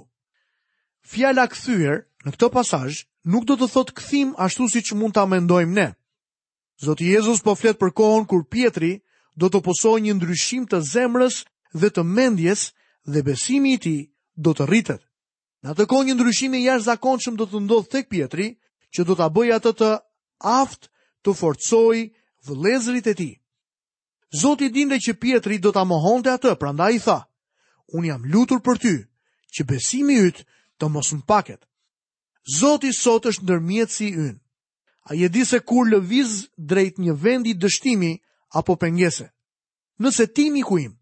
Fjalla 1.10 1.46
këthyër, 1.50 1.96
në 2.26 2.30
këto 2.34 2.48
pasaj, 2.56 2.92
nuk 3.30 3.46
do 3.48 3.54
të 3.56 3.70
thotë 3.72 3.96
këthim 3.96 4.34
ashtu 4.44 4.68
si 4.72 4.82
që 4.84 4.98
mund 5.00 5.14
t'a 5.16 5.24
mendojmë 5.30 5.72
ne. 5.80 5.88
Zoti 6.78 7.08
Jezus 7.08 7.40
po 7.40 7.54
flet 7.56 7.78
për 7.80 7.90
kohën 7.96 8.26
kur 8.28 8.42
Pietri 8.52 8.92
do 9.40 9.48
të 9.48 9.62
posoj 9.64 9.96
një 10.04 10.14
ndryshim 10.18 10.66
të 10.68 10.80
zemrës 10.90 11.38
dhe 11.72 11.88
të 11.88 12.02
mendjes 12.04 12.66
dhe 13.08 13.22
besimi 13.24 13.72
i 13.76 13.78
tij 13.80 14.00
do 14.36 14.52
të 14.52 14.66
rritet. 14.68 15.00
Në 15.64 15.72
atë 15.72 15.86
kohë 15.88 16.08
një 16.10 16.16
ndryshim 16.18 16.56
i 16.58 16.66
jashtëzakonshëm 16.66 17.38
do 17.40 17.46
të 17.48 17.62
ndodhë 17.64 17.90
tek 17.94 18.10
Pietri, 18.12 18.48
që 18.92 19.04
do 19.08 19.16
ta 19.16 19.28
bëjë 19.32 19.54
atë 19.56 19.72
të 19.80 19.90
aftë 20.42 20.88
të 21.24 22.12
dhe 22.46 22.54
lezrit 22.62 23.06
e 23.10 23.14
tij. 23.18 23.32
Zoti 24.40 24.68
dinte 24.70 24.94
që 25.02 25.16
Pietri 25.18 25.56
do 25.58 25.72
ta 25.74 25.82
mohonte 25.84 26.30
atë, 26.30 26.52
prandaj 26.60 26.92
i 26.94 27.00
tha: 27.02 27.18
"Un 27.96 28.04
jam 28.06 28.22
lutur 28.32 28.60
për 28.62 28.76
ty 28.78 28.94
që 29.58 29.64
besimi 29.66 30.14
yt 30.28 30.44
të 30.78 30.88
mos 30.92 31.08
Zotë 31.10 31.58
Zoti 32.56 32.90
sot 32.94 33.26
është 33.26 33.42
ndërmjetësi 33.42 34.06
ynë. 34.22 34.34
A 35.08 35.14
je 35.14 35.28
di 35.30 35.42
se 35.50 35.58
kur 35.70 35.86
lëviz 35.92 36.30
drejt 36.70 36.98
një 36.98 37.14
vendi 37.24 37.54
dështimi 37.54 38.12
apo 38.58 38.74
pengese? 38.82 39.28
Nëse 40.02 40.26
ti 40.34 40.50
miku 40.50 40.78
im, 40.82 40.94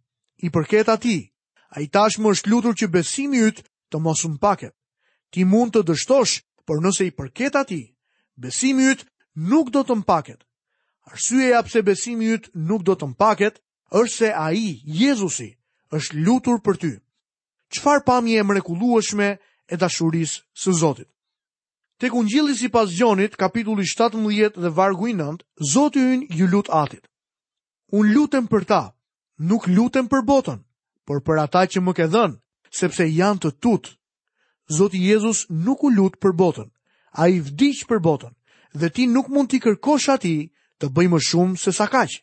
i 0.44 0.50
përket 0.52 0.88
ati, 0.92 1.32
a 1.72 1.80
i 1.80 1.88
tash 1.88 2.20
më 2.20 2.28
është 2.36 2.50
lutur 2.52 2.76
që 2.76 2.90
besimi 2.92 3.40
ytë 3.48 3.64
të 3.88 4.00
mos 4.04 4.20
më 4.28 4.36
paket. 4.44 4.74
Ti 5.32 5.44
mund 5.48 5.72
të 5.72 5.82
dështosh, 5.88 6.34
por 6.68 6.84
nëse 6.84 7.08
i 7.08 7.14
përket 7.16 7.56
ati, 7.56 7.80
besimi 8.36 8.92
ytë 8.92 9.08
nuk 9.48 9.72
do 9.72 9.80
të 9.88 9.96
më 9.96 10.04
paket. 10.12 10.44
Arsye 11.08 11.48
ja 11.54 11.64
pse 11.64 11.80
besimi 11.88 12.28
ytë 12.36 12.52
nuk 12.68 12.84
do 12.84 12.92
të 13.00 13.08
më 13.08 13.16
paket, 13.24 13.56
është 14.02 14.16
se 14.20 14.30
a 14.44 14.50
i, 14.52 14.66
Jezusi, 15.00 15.48
është 15.96 16.20
lutur 16.26 16.60
për 16.64 16.76
ty. 16.82 16.92
Qfar 17.72 18.04
pami 18.04 18.36
e 18.36 18.44
mrekulueshme 18.44 19.30
e 19.40 19.74
dashuris 19.80 20.42
së 20.60 20.76
Zotit? 20.82 21.08
Tek 22.04 22.12
unë 22.20 22.28
gjillë 22.34 22.54
si 22.60 22.68
pas 22.68 22.90
gjonit, 22.92 23.32
kapitulli 23.40 23.86
17 23.88 24.58
dhe 24.60 24.70
vargu 24.76 25.06
i 25.08 25.14
9, 25.16 25.38
Zotë 25.72 26.00
ju 26.02 26.26
ju 26.36 26.46
lut 26.52 26.66
atit. 26.68 27.00
Unë 27.96 28.10
lutem 28.12 28.44
për 28.52 28.66
ta, 28.68 28.80
nuk 29.48 29.64
lutem 29.72 30.06
për 30.12 30.20
botën, 30.28 30.58
por 31.08 31.22
për 31.24 31.40
ata 31.44 31.62
që 31.70 31.80
më 31.80 31.92
ke 31.96 32.06
dhenë, 32.12 32.36
sepse 32.80 33.06
janë 33.20 33.40
të 33.40 33.50
tutë. 33.64 33.94
Zotë 34.76 35.00
Jezus 35.00 35.40
nuk 35.64 35.80
u 35.80 35.88
lutë 35.96 36.20
për 36.20 36.34
botën, 36.42 36.68
a 37.16 37.24
i 37.32 37.40
vdicë 37.40 37.88
për 37.88 38.02
botën, 38.04 38.36
dhe 38.80 38.92
ti 38.94 39.08
nuk 39.14 39.32
mund 39.32 39.48
t'i 39.48 39.62
kërkosh 39.64 40.10
ati 40.12 40.34
të 40.84 40.92
bëj 40.92 41.08
më 41.08 41.22
shumë 41.28 41.56
se 41.64 41.72
sa 41.72 41.88
kaqë. 41.88 42.20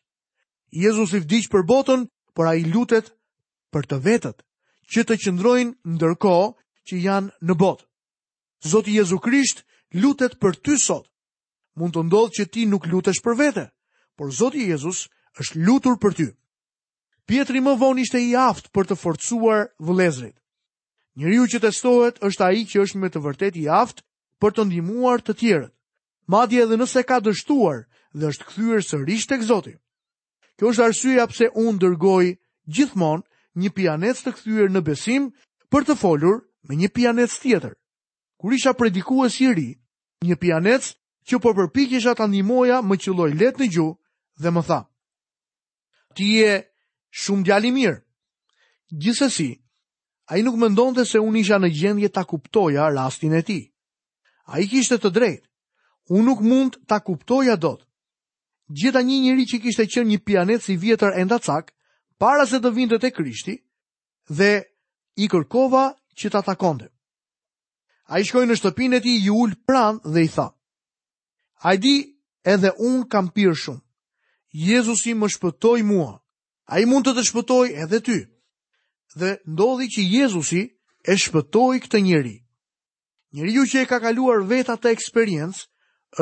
Jezus 0.84 1.18
i 1.18 1.24
vdicë 1.26 1.50
për 1.56 1.66
botën, 1.74 2.06
por 2.38 2.46
a 2.46 2.54
i 2.62 2.68
lutet 2.70 3.10
për 3.74 3.90
të 3.90 3.98
vetët, 4.06 4.38
që 4.94 5.08
të 5.08 5.20
qëndrojnë 5.26 5.76
ndërko 5.98 6.38
që 6.86 7.02
janë 7.08 7.34
në 7.50 7.58
botë. 7.64 7.84
Zoti 8.62 8.94
Jezu 9.02 9.18
Krisht 9.18 9.66
lutet 9.94 10.38
për 10.40 10.56
ty 10.64 10.78
sot. 10.80 11.08
Mund 11.76 11.94
të 11.96 12.06
ndodhë 12.08 12.36
që 12.40 12.46
ti 12.52 12.66
nuk 12.68 12.88
lutesh 12.92 13.22
për 13.24 13.38
vete, 13.40 13.66
por 14.18 14.32
Zoti 14.32 14.66
Jezus 14.72 15.08
është 15.40 15.62
lutur 15.66 15.98
për 16.00 16.14
ty. 16.16 16.28
Pietri 17.28 17.62
më 17.64 17.78
vonë 17.80 18.04
ishte 18.06 18.20
i 18.20 18.34
aftë 18.36 18.72
për 18.76 18.90
të 18.92 18.98
forcuar 19.00 19.70
vëlezrit. 19.80 20.36
Njëriu 21.16 21.46
që 21.52 21.62
testohet 21.64 22.20
është 22.24 22.46
ai 22.48 22.62
që 22.72 22.84
është 22.86 23.00
me 23.00 23.10
të 23.12 23.22
vërtet 23.24 23.56
i 23.62 23.68
aftë 23.68 24.04
për 24.42 24.52
të 24.58 24.66
ndihmuar 24.68 25.24
të 25.24 25.36
tjerët. 25.40 25.74
Madje 26.32 26.62
edhe 26.64 26.78
nëse 26.80 27.04
ka 27.08 27.20
dështuar 27.20 27.84
dhe 28.16 28.30
është 28.32 28.48
kthyer 28.48 28.82
sërish 28.84 29.28
tek 29.28 29.44
Zoti. 29.44 29.76
Kjo 30.60 30.72
është 30.72 30.86
arsyeja 30.86 31.26
pse 31.28 31.52
unë 31.56 31.80
dërgoj 31.84 32.26
gjithmonë 32.76 33.26
një 33.60 33.70
pianec 33.76 34.24
të 34.24 34.32
kthyer 34.38 34.72
në 34.72 34.82
besim 34.88 35.30
për 35.72 35.88
të 35.92 35.98
folur 36.00 36.42
me 36.68 36.80
një 36.80 36.92
pianec 36.96 37.32
tjetër 37.42 37.76
kur 38.42 38.54
isha 38.54 38.74
predikues 38.74 39.38
i 39.46 39.52
ri, 39.54 39.70
një 40.26 40.36
pianec 40.42 40.88
që 41.30 41.38
po 41.44 41.52
përpiqesha 41.54 42.14
ta 42.18 42.26
ndihmoja 42.26 42.80
më 42.82 42.96
qelloi 43.04 43.36
lehtë 43.38 43.62
në 43.62 43.68
gjuhë 43.74 43.98
dhe 44.42 44.50
më 44.54 44.62
tha: 44.70 44.80
"Ti 46.16 46.26
je 46.38 46.52
shumë 47.22 47.44
djalë 47.46 47.68
i 47.68 47.72
mirë." 47.76 48.00
Gjithsesi, 49.02 49.50
ai 50.34 50.42
nuk 50.42 50.58
mendonte 50.58 51.06
se 51.06 51.22
unë 51.22 51.40
isha 51.40 51.60
në 51.62 51.70
gjendje 51.80 52.10
ta 52.10 52.24
kuptoja 52.24 52.90
rastin 52.96 53.34
e 53.38 53.42
tij. 53.42 53.64
Ai 54.52 54.64
kishte 54.68 54.98
të 54.98 55.10
drejtë. 55.18 55.48
Unë 56.10 56.26
nuk 56.26 56.42
mund 56.42 56.74
ta 56.90 57.00
kuptoja 57.00 57.56
dot. 57.56 57.86
Gjitha 58.74 59.02
një 59.06 59.18
njëri 59.24 59.46
që 59.52 59.58
kishte 59.62 59.86
qenë 59.88 60.10
një 60.12 60.20
pianet 60.26 60.64
si 60.66 60.76
vjetër 60.78 61.14
enda 61.22 61.38
cak, 61.40 61.72
para 62.18 62.46
se 62.50 62.58
të 62.60 62.74
vindët 62.74 63.04
e 63.04 63.12
krishti, 63.12 63.56
dhe 64.38 64.66
i 65.16 65.30
kërkova 65.32 65.86
që 66.18 66.28
ta 66.32 66.42
takonde. 66.42 66.90
A 68.12 68.20
i 68.20 68.28
shkoj 68.28 68.44
në 68.50 68.56
shtëpinë 68.60 68.98
e 69.00 69.04
ti, 69.06 69.12
i 69.24 69.32
ullë 69.32 69.56
pranë 69.68 70.12
dhe 70.12 70.22
i 70.26 70.30
tha. 70.34 70.50
A 71.64 71.74
i 71.76 71.80
di 71.80 71.94
edhe 72.54 72.74
unë 72.84 73.06
kam 73.14 73.30
pyrë 73.32 73.56
shumë. 73.62 73.84
Jezusi 74.52 75.14
më 75.16 75.30
shpëtoj 75.38 75.78
mua. 75.88 76.10
A 76.72 76.82
i 76.84 76.86
mund 76.90 77.08
të 77.08 77.14
të 77.16 77.24
shpëtoj 77.30 77.62
edhe 77.86 78.00
ty. 78.04 78.18
Dhe 79.16 79.30
ndodhi 79.54 79.88
që 79.96 80.02
Jezusi 80.12 80.60
e 81.12 81.16
shpëtoj 81.24 81.78
këtë 81.86 82.02
njëri. 82.10 82.36
Njëri 83.36 83.54
ju 83.58 83.64
që 83.72 83.84
e 83.84 83.88
ka 83.88 84.02
kaluar 84.04 84.44
veta 84.52 84.76
të 84.76 84.92
eksperiencë, 84.92 85.64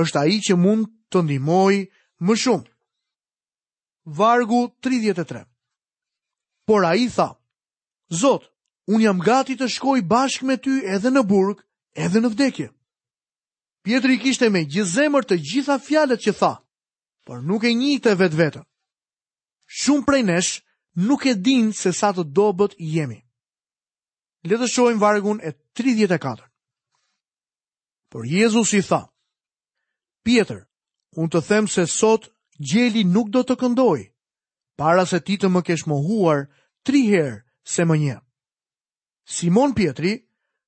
është 0.03 0.19
a 0.21 0.25
i 0.29 0.37
që 0.45 0.57
mund 0.61 0.85
të 1.09 1.23
ndimoj 1.25 1.73
më 2.27 2.33
shumë. 2.43 2.67
Vargu 4.21 4.61
33 4.85 5.41
Por 6.69 6.85
a 6.85 6.93
i 7.01 7.09
tha, 7.15 7.31
Zot, 8.21 8.45
unë 8.93 9.05
jam 9.07 9.25
gati 9.25 9.57
të 9.57 9.69
shkoj 9.73 9.99
bashkë 10.11 10.45
me 10.51 10.57
ty 10.61 10.77
edhe 10.93 11.09
në 11.17 11.25
burg, 11.33 11.65
edhe 11.99 12.21
në 12.23 12.29
vdekje. 12.33 12.67
Pjetëri 13.85 14.17
kishte 14.21 14.49
me 14.51 14.61
gjizemër 14.71 15.25
të 15.27 15.37
gjitha 15.49 15.75
fjalet 15.83 16.19
që 16.25 16.33
tha, 16.39 16.53
por 17.27 17.43
nuk 17.47 17.63
e 17.67 17.73
një 17.75 17.97
të 18.03 18.13
vetë 18.19 18.39
vetën. 18.39 18.65
Shumë 19.79 20.05
prej 20.07 20.23
nesh 20.29 20.51
nuk 21.05 21.25
e 21.25 21.33
din 21.45 21.73
se 21.79 21.91
sa 21.93 22.09
të 22.13 22.25
dobet 22.35 22.75
jemi. 22.79 23.19
Letë 24.47 24.67
shojmë 24.71 24.99
vargun 25.03 25.39
e 25.43 25.51
34. 25.77 26.43
Por 28.09 28.25
Jezus 28.25 28.71
i 28.73 28.81
tha, 28.87 29.01
Pjetër, 30.25 30.63
unë 31.19 31.31
të 31.33 31.41
themë 31.49 31.71
se 31.71 31.83
sot 31.89 32.29
gjeli 32.59 33.05
nuk 33.07 33.29
do 33.33 33.43
të 33.47 33.55
këndoj, 33.61 33.99
para 34.79 35.05
se 35.07 35.19
ti 35.25 35.37
të 35.39 35.49
më 35.51 35.61
kesh 35.67 35.85
mohuar 35.89 36.45
tri 36.85 37.05
herë 37.11 37.43
se 37.67 37.85
më 37.87 37.95
një. 38.05 38.17
Simon 39.29 39.75
Pjetëri 39.77 40.15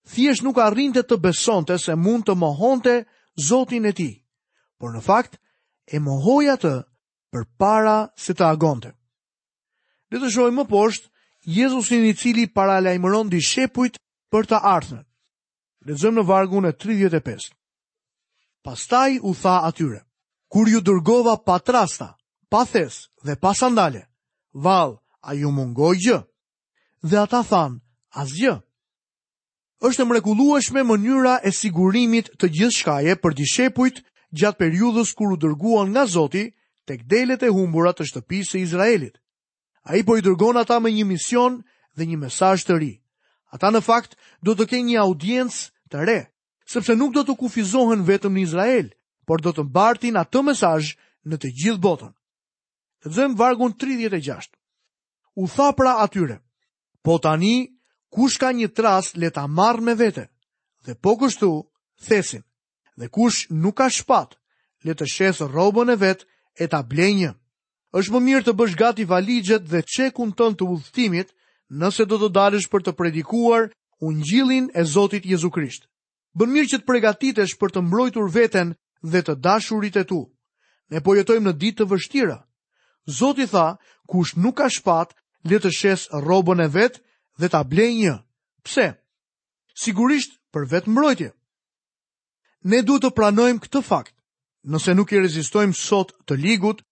thjesht 0.07 0.43
nuk 0.43 0.57
arrinte 0.57 1.03
të 1.05 1.17
besonte 1.21 1.77
se 1.79 1.95
mund 1.95 2.25
të 2.25 2.35
mohonte 2.35 2.95
Zotin 3.47 3.85
e 3.87 3.91
tij. 3.95 4.13
Por 4.79 4.91
në 4.91 5.01
fakt 5.07 5.39
e 5.93 5.99
mohoi 5.99 6.49
atë 6.51 6.73
përpara 7.31 8.11
se 8.19 8.33
të 8.35 8.43
agonte. 8.45 8.91
Le 10.11 10.19
të 10.19 10.29
shohim 10.31 10.57
më 10.61 10.65
poshtë 10.67 11.09
Jezusin 11.41 12.05
i 12.05 12.13
cili 12.13 12.45
para 12.47 12.79
lajmëron 12.83 13.29
dishepujt 13.31 13.95
për 14.31 14.43
të 14.51 14.57
ardhmen. 14.75 15.05
Lexojmë 15.85 16.19
në 16.19 16.25
vargun 16.29 16.67
e 16.69 16.73
35. 16.77 17.47
Pastaj 18.61 19.17
u 19.25 19.31
tha 19.41 19.55
atyre: 19.65 20.01
Kur 20.51 20.67
ju 20.69 20.81
dërgova 20.83 21.37
pa 21.45 21.57
trasta, 21.59 22.13
pa 22.49 22.61
thes 22.71 23.09
dhe 23.25 23.33
pa 23.41 23.53
sandale, 23.57 24.03
vallë, 24.53 24.99
a 25.25 25.33
ju 25.33 25.49
mungoj 25.51 25.95
gjë? 25.97 26.19
Dhe 27.09 27.17
ata 27.23 27.41
than: 27.49 27.81
Asgjë 28.21 28.59
është 29.81 30.05
mrekullueshme 30.05 30.83
mënyra 30.85 31.39
e 31.43 31.51
sigurimit 31.57 32.27
të 32.37 32.49
gjithë 32.57 32.75
shkaje 32.77 33.15
për 33.17 33.33
dishepujt 33.39 34.01
gjatë 34.37 34.59
periudhës 34.61 35.13
kur 35.17 35.33
u 35.33 35.37
dërguan 35.41 35.89
nga 35.93 36.03
Zoti 36.05 36.45
tek 36.87 37.01
delet 37.09 37.41
e 37.41 37.49
humbura 37.49 37.89
të 37.93 38.05
shtëpisë 38.11 38.51
së 38.55 38.57
Izraelit. 38.61 39.15
Ai 39.89 40.03
po 40.05 40.17
i 40.17 40.21
dërgon 40.23 40.61
ata 40.61 40.77
me 40.79 40.91
një 40.93 41.05
mision 41.09 41.57
dhe 41.97 42.05
një 42.05 42.19
mesazh 42.27 42.67
të 42.67 42.77
ri. 42.77 42.91
Ata 43.51 43.71
në 43.73 43.81
fakt 43.83 44.13
do 44.45 44.53
të 44.55 44.69
kenë 44.69 44.89
një 44.91 44.99
audiencë 45.01 45.89
të 45.91 46.05
re, 46.07 46.19
sepse 46.71 46.93
nuk 46.95 47.17
do 47.17 47.25
të 47.25 47.33
kufizohen 47.41 48.05
vetëm 48.07 48.37
në 48.37 48.43
Izrael, 48.45 48.91
por 49.25 49.41
do 49.43 49.49
të 49.51 49.65
mbartin 49.65 50.19
atë 50.21 50.45
mesazh 50.51 50.93
në 51.25 51.41
të 51.41 51.51
gjithë 51.57 51.81
botën. 51.83 52.13
Të 53.01 53.15
zëjmë 53.17 53.37
vargun 53.39 53.73
36. 53.81 54.53
U 55.41 55.49
tha 55.49 55.71
pra 55.73 55.97
atyre, 56.05 56.37
po 57.01 57.17
tani 57.17 57.70
kush 58.11 58.37
ka 58.43 58.51
një 58.51 58.67
tras 58.75 59.13
le 59.15 59.31
ta 59.31 59.47
marr 59.47 59.81
me 59.81 59.95
vete. 59.95 60.27
Dhe 60.85 60.93
po 60.99 61.15
kështu, 61.15 61.51
thesin. 62.05 62.43
Dhe 62.99 63.07
kush 63.07 63.47
nuk 63.49 63.77
ka 63.79 63.87
shpat, 63.89 64.35
le 64.85 64.93
të 64.93 65.05
shes 65.07 65.39
rrobën 65.47 65.93
e 65.93 65.95
vet 65.95 66.25
e 66.61 66.65
ta 66.67 66.83
blejë 66.83 67.15
një. 67.21 67.31
Është 67.97 68.11
më 68.13 68.19
mirë 68.27 68.45
të 68.45 68.53
bësh 68.59 68.75
gati 68.79 69.05
valixhet 69.07 69.63
dhe 69.71 69.81
qekun 69.93 70.31
ton 70.37 70.53
të 70.55 70.67
udhëtimit, 70.73 71.29
nëse 71.79 72.03
do 72.07 72.17
të 72.19 72.29
dalësh 72.35 72.69
për 72.71 72.81
të 72.85 72.91
predikuar 72.99 73.69
Ungjillin 74.01 74.67
e 74.73 74.81
Zotit 74.83 75.25
Jezu 75.29 75.51
Krisht. 75.53 75.87
Bën 76.35 76.49
mirë 76.51 76.69
që 76.71 76.77
të 76.81 76.87
përgatitesh 76.87 77.57
për 77.59 77.69
të 77.73 77.81
mbrojtur 77.85 78.31
veten 78.31 78.73
dhe 79.03 79.19
të 79.23 79.33
dashurit 79.43 79.95
e 79.99 80.03
tu. 80.07 80.21
Ne 80.91 80.99
po 81.03 81.15
jetojmë 81.15 81.51
në 81.51 81.53
ditë 81.61 81.81
të 81.83 81.87
vështira. 81.91 82.37
Zoti 83.17 83.45
tha, 83.51 83.77
kush 84.07 84.35
nuk 84.37 84.57
ka 84.59 84.67
shpat, 84.71 85.11
le 85.47 85.59
të 85.59 85.71
shes 85.75 86.07
rrobën 86.11 86.63
e 86.63 86.67
vet 86.71 86.99
dhe 87.41 87.49
ta 87.51 87.63
blej 87.73 87.91
një. 88.05 88.13
Pse? 88.65 88.87
Sigurisht 89.81 90.37
për 90.53 90.69
vetë 90.71 90.93
mbrojtje. 90.93 91.29
Ne 92.69 92.79
du 92.85 92.99
të 93.01 93.09
pranojmë 93.17 93.63
këtë 93.65 93.81
fakt. 93.87 94.13
Nëse 94.69 94.93
nuk 94.93 95.09
i 95.15 95.21
rezistojmë 95.23 95.73
sot 95.81 96.11
të 96.29 96.35
ligut, 96.37 96.83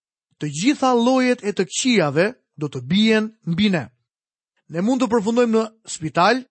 të 0.41 0.47
gjitha 0.57 0.93
lojet 0.97 1.43
e 1.45 1.51
të 1.53 1.67
këqijave 1.69 2.25
do 2.59 2.69
të 2.73 2.79
bijen 2.89 3.27
mbi 3.51 3.67
ne. 3.75 3.83
Ne 4.73 4.81
mund 4.85 5.01
të 5.03 5.09
përfundojmë 5.11 5.53
në 5.59 5.65
spital 5.93 6.41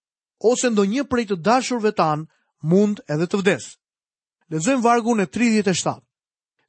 ose 0.51 0.71
ndo 0.71 0.85
një 0.93 1.05
prej 1.11 1.27
të 1.33 1.41
dashurve 1.47 1.91
tanë 1.99 2.29
mund 2.71 3.03
edhe 3.15 3.27
të 3.31 3.41
vdes. 3.43 3.73
Lezojmë 4.53 4.85
vargun 4.87 5.25
e 5.25 5.27
37. 5.35 5.99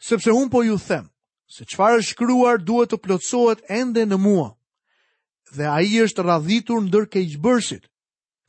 Sepse 0.10 0.34
un 0.34 0.50
po 0.50 0.64
ju 0.66 0.78
them 0.80 1.12
se 1.50 1.66
çfarë 1.66 1.98
është 2.02 2.12
shkruar 2.14 2.60
duhet 2.62 2.92
të 2.94 2.98
plotësohet 3.04 3.64
ende 3.74 4.04
në 4.06 4.18
mua 4.26 4.50
dhe 5.56 5.66
a 5.66 5.80
i 5.82 6.02
është 6.06 6.24
radhitur 6.26 6.82
ndër 6.86 7.06
keqëbërsit, 7.14 7.84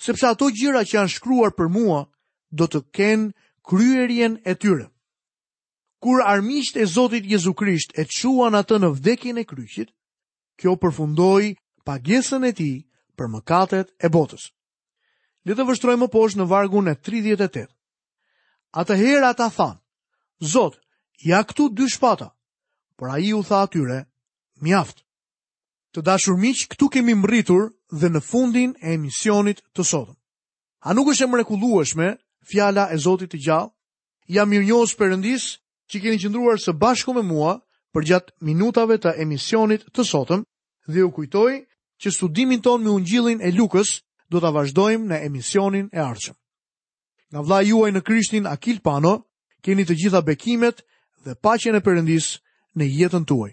sepse 0.04 0.26
ato 0.26 0.48
gjira 0.52 0.82
që 0.84 0.94
janë 0.98 1.12
shkruar 1.16 1.52
për 1.56 1.68
mua, 1.72 2.00
do 2.50 2.66
të 2.66 2.80
kenë 2.96 3.30
kryerjen 3.68 4.36
e 4.44 4.54
tyre. 4.54 4.86
Kur 6.00 6.22
armisht 6.24 6.76
e 6.80 6.84
Zotit 6.88 7.26
Jezu 7.28 7.52
Krisht 7.54 7.92
e 7.98 8.04
quan 8.08 8.56
atë 8.56 8.80
në 8.80 8.88
vdekjen 8.96 9.38
e 9.40 9.44
kryqit, 9.44 9.90
kjo 10.58 10.76
përfundoj 10.80 11.54
pagesën 11.86 12.44
e 12.48 12.52
tij 12.56 12.76
për 13.16 13.26
mëkatet 13.34 13.88
e 14.00 14.08
botës. 14.08 14.50
Le 15.44 15.54
të 15.56 15.64
vështrojmë 15.68 16.08
poshtë 16.12 16.40
në 16.40 16.46
vargun 16.48 16.88
e 16.88 16.94
38. 16.96 17.68
Atëherë 18.80 19.28
ata 19.32 19.48
than: 19.56 19.76
Zot, 20.40 20.80
ja 21.28 21.42
këtu 21.44 21.68
dy 21.76 21.88
shpata. 21.88 22.32
Por 22.96 23.12
ai 23.12 23.32
u 23.36 23.42
tha 23.44 23.60
atyre: 23.66 24.06
Mjaft. 24.60 25.04
Të 25.90 26.02
dashur 26.06 26.36
miq, 26.38 26.60
këtu 26.70 26.86
kemi 26.94 27.16
mbërritur 27.18 27.64
dhe 27.98 28.10
në 28.14 28.20
fundin 28.22 28.74
e 28.78 28.92
emisionit 28.94 29.58
të 29.74 29.82
sotëm. 29.88 30.14
A 30.86 30.94
nuk 30.94 31.08
është 31.10 31.26
e 31.26 31.30
mrekullueshme 31.32 32.10
fjala 32.50 32.84
e 32.94 32.98
Zotit 33.02 33.32
të 33.32 33.40
gjallë? 33.46 33.72
Jam 34.36 34.50
mirënjohës 34.52 34.92
Perëndis 35.00 35.48
që 35.90 36.02
keni 36.04 36.20
qëndruar 36.22 36.62
së 36.62 36.76
bashku 36.82 37.14
me 37.16 37.24
mua 37.32 37.56
gjatë 38.06 38.30
minutave 38.46 39.00
të 39.02 39.16
emisionit 39.24 39.82
të 39.90 40.04
sotëm 40.06 40.44
dhe 40.94 41.02
u 41.02 41.10
kujtoj 41.16 41.52
që 42.00 42.08
studimin 42.14 42.62
ton 42.62 42.78
me 42.84 42.90
Ungjillin 42.94 43.42
e 43.42 43.50
Lukës 43.56 43.90
do 44.30 44.38
ta 44.40 44.50
vazhdojmë 44.54 45.10
në 45.10 45.18
emisionin 45.26 45.90
e 45.92 45.98
ardhshëm. 45.98 46.34
Nga 47.34 47.40
vllai 47.46 47.62
juaj 47.66 47.90
në 47.92 48.00
Krishtin 48.06 48.46
Akil 48.46 48.78
Pano, 48.86 49.16
keni 49.64 49.82
të 49.84 49.94
gjitha 50.00 50.22
bekimet 50.30 50.86
dhe 51.26 51.34
paqen 51.44 51.74
e 51.76 51.82
Perëndis 51.86 52.30
në 52.78 52.84
jetën 53.00 53.26
tuaj. 53.28 53.50